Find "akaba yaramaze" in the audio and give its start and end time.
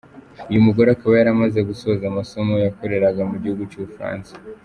0.91-1.59